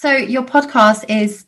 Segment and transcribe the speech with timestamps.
[0.00, 1.44] So your podcast is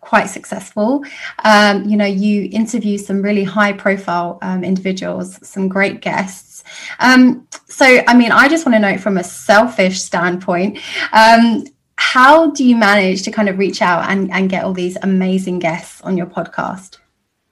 [0.00, 1.04] quite successful.
[1.44, 6.64] Um, you know, you interview some really high profile um, individuals, some great guests.
[6.98, 10.78] Um, so, I mean, I just want to know from a selfish standpoint,
[11.12, 11.64] um,
[11.96, 15.58] how do you manage to kind of reach out and, and get all these amazing
[15.58, 16.96] guests on your podcast?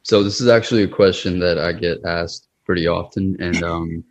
[0.02, 3.36] So, this is actually a question that I get asked pretty often.
[3.38, 4.02] And um,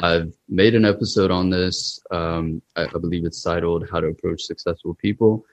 [0.00, 2.00] I've made an episode on this.
[2.10, 5.44] Um, I, I believe it's titled How to Approach Successful People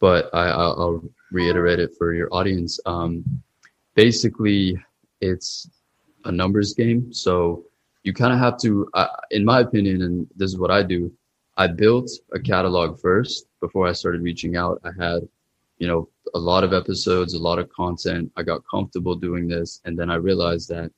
[0.00, 2.80] but I, will reiterate it for your audience.
[2.86, 3.24] Um,
[3.94, 4.82] basically,
[5.20, 5.68] it's
[6.24, 7.12] a numbers game.
[7.12, 7.64] So
[8.02, 11.12] you kind of have to, uh, in my opinion, and this is what I do.
[11.56, 14.80] I built a catalog first before I started reaching out.
[14.84, 15.28] I had,
[15.78, 18.32] you know, a lot of episodes, a lot of content.
[18.36, 19.80] I got comfortable doing this.
[19.84, 20.90] And then I realized that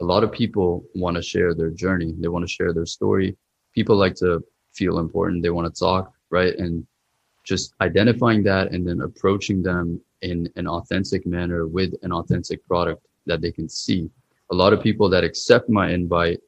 [0.00, 2.14] a lot of people want to share their journey.
[2.18, 3.36] They want to share their story.
[3.74, 5.42] People like to feel important.
[5.42, 6.54] They want to talk, right?
[6.58, 6.86] And
[7.44, 13.06] just identifying that and then approaching them in an authentic manner with an authentic product
[13.26, 14.10] that they can see.
[14.50, 16.40] A lot of people that accept my invite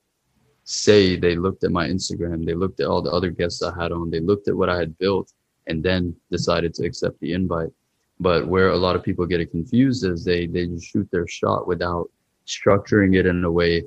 [0.64, 3.92] say they looked at my Instagram, they looked at all the other guests I had
[3.92, 5.32] on, they looked at what I had built
[5.66, 7.70] and then decided to accept the invite.
[8.18, 11.66] But where a lot of people get it confused is they they shoot their shot
[11.66, 12.10] without
[12.46, 13.84] structuring it in a way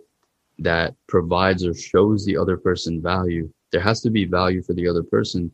[0.59, 3.51] that provides or shows the other person value.
[3.71, 5.51] There has to be value for the other person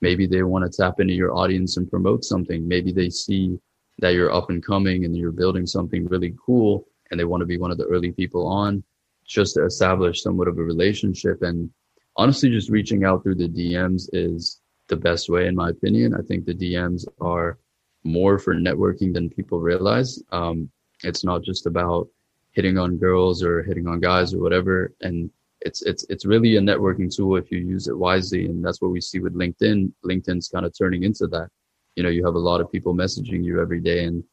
[0.00, 2.66] Maybe they want to tap into your audience and promote something.
[2.66, 3.58] Maybe they see
[3.98, 7.46] that you're up and coming and you're building something really cool and they want to
[7.46, 8.82] be one of the early people on
[9.24, 11.42] just to establish somewhat of a relationship.
[11.42, 11.70] And
[12.16, 16.14] honestly, just reaching out through the DMs is the best way, in my opinion.
[16.14, 17.58] I think the DMs are
[18.04, 20.22] more for networking than people realize.
[20.30, 20.70] Um,
[21.02, 22.08] it's not just about
[22.52, 24.94] hitting on girls or hitting on guys or whatever.
[25.00, 25.30] And
[25.66, 28.92] it's it's it's really a networking tool if you use it wisely and that's what
[28.92, 29.92] we see with linkedin.
[30.04, 31.48] Linkedin's kind of turning into that.
[31.96, 34.24] You know you have a lot of people messaging you every day and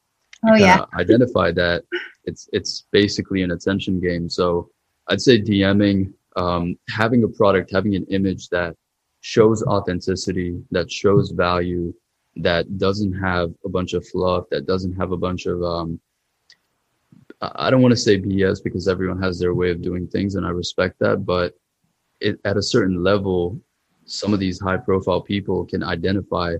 [0.47, 0.85] oh yeah.
[0.97, 1.83] identify that.
[2.25, 4.29] It's it's basically an attention game.
[4.29, 4.69] So
[5.09, 8.75] i'd say dming um, having a product having an image that
[9.21, 11.93] shows authenticity that shows value
[12.37, 15.99] that doesn't have a bunch of fluff that doesn't have a bunch of um,
[17.55, 20.45] I don't want to say BS because everyone has their way of doing things, and
[20.45, 21.25] I respect that.
[21.25, 21.57] But
[22.19, 23.59] it, at a certain level,
[24.05, 26.55] some of these high profile people can identify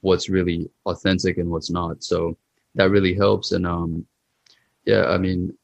[0.00, 2.02] what's really authentic and what's not.
[2.02, 2.36] So
[2.74, 3.52] that really helps.
[3.52, 4.06] And um,
[4.84, 5.56] yeah, I mean,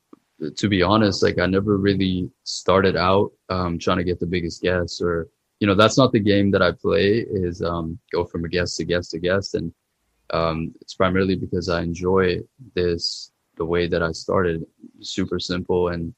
[0.57, 4.63] to be honest, like I never really started out um, trying to get the biggest
[4.63, 5.29] guests, or
[5.61, 7.25] you know, that's not the game that I play.
[7.29, 9.73] Is um, go from a guest to guest to guest, and
[10.31, 12.41] um, it's primarily because I enjoy
[12.75, 14.65] this the way that I started,
[15.01, 16.15] super simple and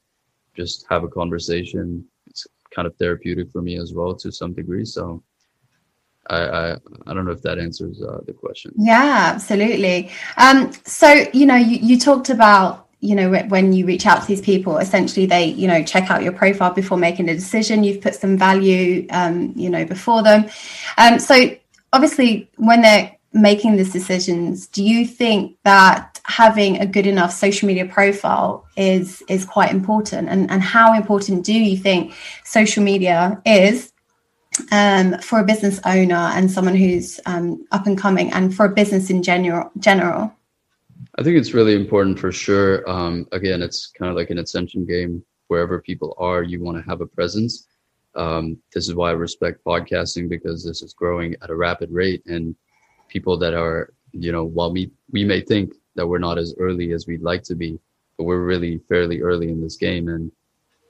[0.57, 2.05] just have a conversation.
[2.27, 4.85] It's kind of therapeutic for me as well to some degree.
[4.85, 5.23] So
[6.29, 6.77] I I,
[7.07, 8.73] I don't know if that answers uh, the question.
[8.77, 10.11] Yeah, absolutely.
[10.37, 14.27] Um, so you know, you, you talked about you know when you reach out to
[14.27, 18.01] these people essentially they you know check out your profile before making a decision you've
[18.01, 20.47] put some value um, you know before them
[20.97, 21.55] um, so
[21.93, 27.69] obviously when they're making these decisions do you think that having a good enough social
[27.69, 30.29] media profile is is quite important.
[30.29, 32.13] And and how important do you think
[32.45, 33.93] social media is
[34.73, 38.75] um, for a business owner and someone who's um, up and coming and for a
[38.75, 40.33] business in general general?
[41.19, 42.89] I think it's really important for sure.
[42.91, 45.25] Um, again it's kind of like an ascension game.
[45.47, 47.69] Wherever people are you want to have a presence.
[48.17, 52.23] Um, this is why i respect podcasting because this is growing at a rapid rate
[52.27, 52.57] and
[53.09, 56.93] people that are, you know, while we, we may think that we're not as early
[56.93, 57.79] as we'd like to be,
[58.17, 60.09] but we're really fairly early in this game.
[60.09, 60.31] And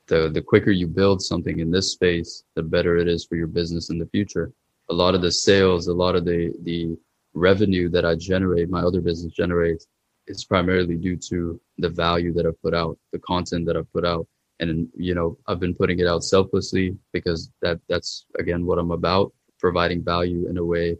[0.08, 3.46] the, the quicker you build something in this space, the better it is for your
[3.46, 4.52] business in the future.
[4.90, 6.96] A lot of the sales, a lot of the, the
[7.34, 9.86] revenue that I generate, my other business generates
[10.26, 14.04] is primarily due to the value that I've put out, the content that I've put
[14.04, 14.26] out.
[14.58, 18.90] And, you know, I've been putting it out selflessly because that, that's again what I'm
[18.90, 20.96] about, providing value in a way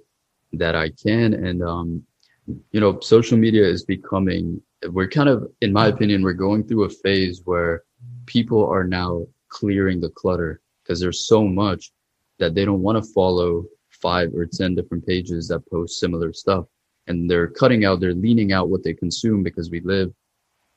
[0.52, 1.32] that I can.
[1.34, 2.02] And, um,
[2.46, 4.60] you know, social media is becoming,
[4.90, 7.82] we're kind of, in my opinion, we're going through a phase where
[8.26, 11.92] people are now clearing the clutter because there's so much
[12.38, 16.66] that they don't want to follow five or 10 different pages that post similar stuff.
[17.08, 20.12] And they're cutting out, they're leaning out what they consume because we live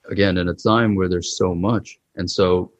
[0.09, 1.99] again in a time where there's so much.
[2.15, 2.71] And so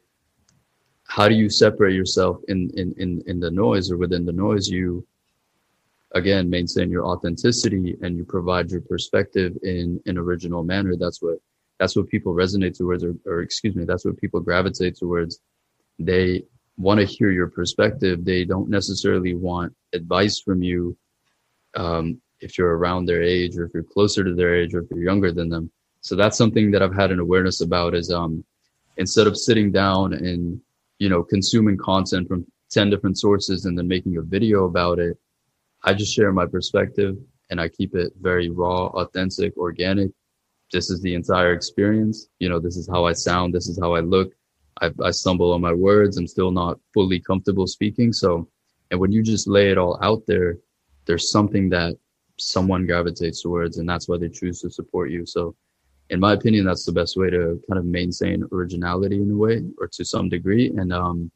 [1.04, 4.68] how do you separate yourself in, in, in, in the noise or within the noise?
[4.68, 5.06] You
[6.12, 10.96] again maintain your authenticity and you provide your perspective in an original manner.
[10.96, 11.38] That's what
[11.78, 15.40] that's what people resonate towards or, or excuse me that's what people gravitate towards.
[15.98, 16.44] They
[16.76, 18.24] want to hear your perspective.
[18.24, 20.96] They don't necessarily want advice from you
[21.76, 24.90] um, if you're around their age or if you're closer to their age or if
[24.90, 25.70] you're younger than them.
[26.00, 28.44] So that's something that I've had an awareness about is um
[28.96, 30.60] instead of sitting down and
[30.98, 35.18] you know consuming content from 10 different sources and then making a video about it,
[35.84, 37.16] I just share my perspective
[37.50, 40.10] and I keep it very raw, authentic, organic.
[40.72, 42.28] This is the entire experience.
[42.38, 43.54] You know, this is how I sound.
[43.54, 44.32] This is how I look.
[44.80, 46.16] I, I stumble on my words.
[46.16, 48.12] I'm still not fully comfortable speaking.
[48.12, 48.48] So,
[48.90, 50.58] and when you just lay it all out there,
[51.06, 51.96] there's something that
[52.38, 55.26] someone gravitates towards and that's why they choose to support you.
[55.26, 55.54] So
[56.10, 59.62] in my opinion, that's the best way to kind of maintain originality in a way
[59.78, 60.68] or to some degree.
[60.76, 61.30] And, um,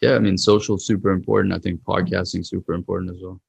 [0.00, 1.54] yeah, I mean, social super important.
[1.54, 3.40] I think podcasting super important as well.